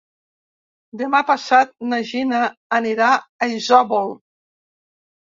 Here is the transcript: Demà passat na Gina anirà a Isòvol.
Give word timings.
Demà 1.01 1.19
passat 1.27 1.75
na 1.91 1.99
Gina 2.11 2.39
anirà 2.79 3.11
a 3.47 3.51
Isòvol. 3.59 4.11